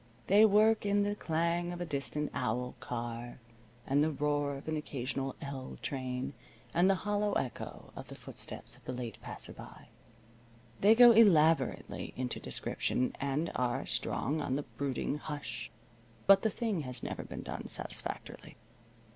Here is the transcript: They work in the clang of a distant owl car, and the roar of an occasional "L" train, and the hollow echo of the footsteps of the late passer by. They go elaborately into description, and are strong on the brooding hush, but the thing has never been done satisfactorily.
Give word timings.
They 0.25 0.45
work 0.45 0.83
in 0.83 1.03
the 1.03 1.13
clang 1.13 1.71
of 1.71 1.79
a 1.79 1.85
distant 1.85 2.31
owl 2.33 2.73
car, 2.79 3.37
and 3.85 4.03
the 4.03 4.09
roar 4.09 4.55
of 4.57 4.67
an 4.67 4.75
occasional 4.75 5.35
"L" 5.43 5.77
train, 5.83 6.33
and 6.73 6.89
the 6.89 6.95
hollow 7.05 7.33
echo 7.33 7.93
of 7.95 8.07
the 8.07 8.15
footsteps 8.15 8.75
of 8.75 8.83
the 8.85 8.93
late 8.93 9.21
passer 9.21 9.53
by. 9.53 9.89
They 10.79 10.95
go 10.95 11.11
elaborately 11.11 12.13
into 12.17 12.39
description, 12.39 13.15
and 13.21 13.51
are 13.53 13.85
strong 13.85 14.41
on 14.41 14.55
the 14.55 14.63
brooding 14.63 15.19
hush, 15.19 15.69
but 16.25 16.41
the 16.41 16.49
thing 16.49 16.81
has 16.81 17.03
never 17.03 17.21
been 17.23 17.43
done 17.43 17.67
satisfactorily. 17.67 18.57